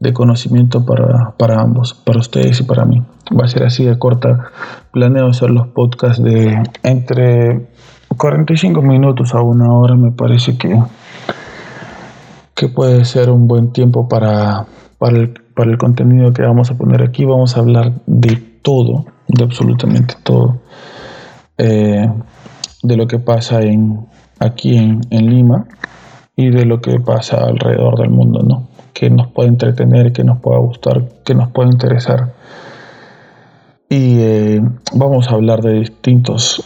[0.00, 3.02] de conocimiento para, para ambos, para ustedes y para mí.
[3.38, 4.50] Va a ser así de corta.
[4.92, 7.68] Planeo hacer los podcasts de entre
[8.16, 10.76] 45 minutos a una hora, me parece que,
[12.54, 14.66] que puede ser un buen tiempo para,
[14.98, 17.24] para, el, para el contenido que vamos a poner aquí.
[17.24, 20.58] Vamos a hablar de todo, de absolutamente todo.
[21.58, 22.08] Eh,
[22.82, 24.06] de lo que pasa en,
[24.38, 25.66] aquí en, en Lima
[26.34, 28.70] y de lo que pasa alrededor del mundo, ¿no?
[29.00, 32.34] que nos pueda entretener, que nos pueda gustar, que nos pueda interesar.
[33.90, 34.62] Y eh,
[34.94, 36.64] vamos a hablar de distintos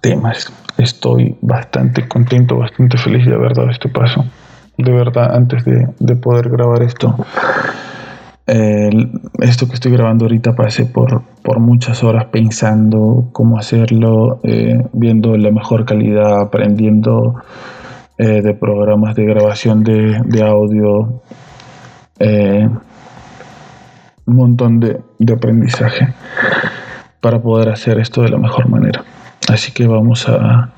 [0.00, 0.52] temas.
[0.78, 4.24] Estoy bastante contento, bastante feliz de haber dado este paso.
[4.76, 7.14] De verdad, antes de, poder grabar esto,
[8.46, 15.36] esto que estoy grabando ahorita pasé por, por muchas horas pensando cómo hacerlo, eh, viendo
[15.36, 17.36] la mejor calidad, aprendiendo
[18.16, 21.20] eh, de programas de grabación de, de audio,
[22.20, 22.68] eh,
[24.26, 26.14] un montón de, de aprendizaje
[27.20, 29.04] para poder hacer esto de la mejor manera.
[29.48, 30.70] Así que vamos a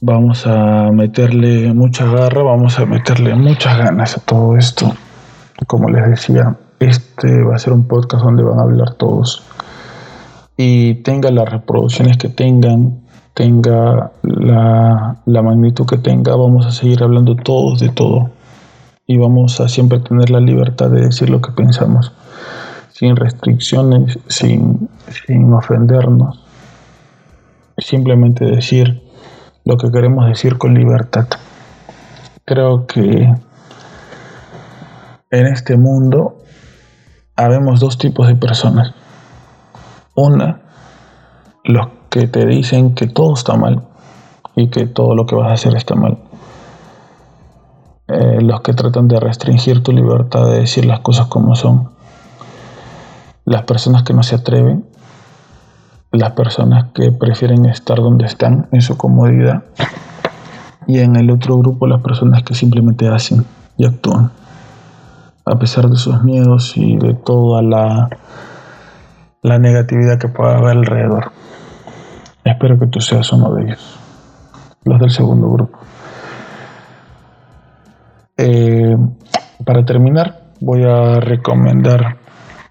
[0.00, 4.92] vamos a meterle mucha garra, vamos a meterle muchas ganas a todo esto.
[5.66, 9.42] Como les decía, este va a ser un podcast donde van a hablar todos.
[10.56, 13.00] Y tenga las reproducciones que tengan,
[13.34, 18.30] tenga la, la magnitud que tenga, vamos a seguir hablando todos de todo.
[19.10, 22.12] Y vamos a siempre tener la libertad de decir lo que pensamos,
[22.92, 26.46] sin restricciones, sin, sin ofendernos.
[27.76, 29.02] Simplemente decir
[29.64, 31.26] lo que queremos decir con libertad.
[32.44, 33.34] Creo que
[35.30, 36.36] en este mundo
[37.34, 38.94] habemos dos tipos de personas.
[40.14, 40.60] Una,
[41.64, 43.82] los que te dicen que todo está mal
[44.54, 46.29] y que todo lo que vas a hacer está mal.
[48.12, 51.90] Eh, los que tratan de restringir tu libertad de decir las cosas como son.
[53.44, 54.84] Las personas que no se atreven
[56.12, 59.64] las personas que prefieren estar donde están, en su comodidad,
[60.86, 63.44] y en el otro grupo las personas que simplemente hacen
[63.76, 64.32] y actúan,
[65.44, 68.10] a pesar de sus miedos y de toda la,
[69.42, 71.32] la negatividad que pueda haber alrededor.
[72.44, 73.98] Espero que tú seas uno de ellos,
[74.84, 75.78] los del segundo grupo.
[78.42, 78.96] Eh,
[79.64, 82.16] para terminar, voy a recomendar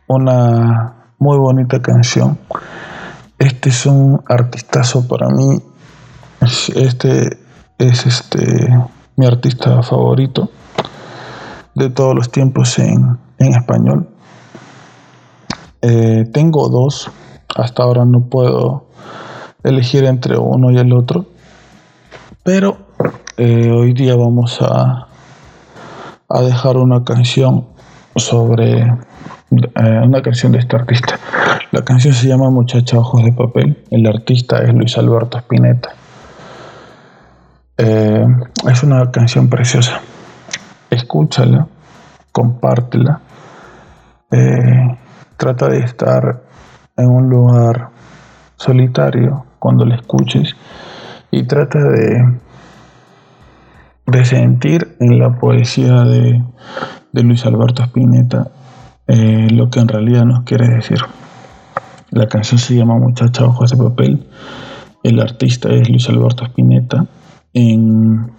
[0.08, 2.40] una muy bonita canción
[3.40, 5.62] este es un artistazo para mí.
[6.76, 7.38] Este
[7.78, 8.68] es este
[9.16, 10.50] mi artista favorito
[11.74, 14.10] de todos los tiempos en, español.
[15.82, 17.10] Eh, tengo dos.
[17.56, 18.88] Hasta ahora no puedo
[19.64, 21.26] elegir entre uno y el otro.
[22.44, 22.78] Pero
[23.38, 25.08] eh, hoy día vamos a,
[26.30, 27.68] a dejar una canción
[28.16, 31.20] sobre eh, una canción de este artista.
[31.72, 33.84] La canción se llama Muchacha Ojos de Papel.
[33.90, 35.90] El artista es Luis Alberto Spinetta.
[37.78, 38.26] Eh,
[38.70, 40.02] es una canción preciosa.
[40.90, 41.68] Escúchala,
[42.32, 43.22] compártela.
[44.32, 44.98] Eh,
[45.38, 46.44] trata de estar
[46.96, 47.90] en un lugar
[48.58, 50.56] solitario cuando la escuches
[51.32, 52.40] y trata de,
[54.12, 56.44] de sentir en la poesía de,
[57.12, 58.52] de Luis Alberto Spinetta
[59.12, 61.00] eh, lo que en realidad nos quiere decir.
[62.12, 64.28] La canción se llama Muchacha Ojos de Papel.
[65.02, 67.08] El artista es Luis Alberto Spinetta.
[67.54, 68.32] En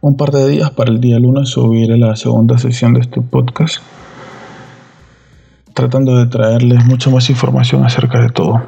[0.00, 3.78] un par de días, para el día lunes, subiré la segunda sesión de este podcast,
[5.74, 8.62] tratando de traerles mucha más información acerca de todo.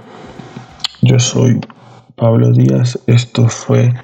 [1.03, 1.61] Yo soy
[2.17, 3.95] Pablo Díaz, esto fue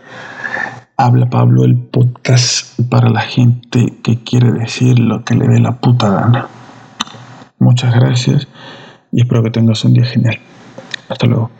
[1.00, 5.76] Habla Pablo, el podcast para la gente que quiere decir lo que le dé la
[5.76, 6.48] puta gana.
[7.60, 8.48] Muchas gracias
[9.12, 10.40] y espero que tengas un día genial.
[11.08, 11.52] Hasta luego.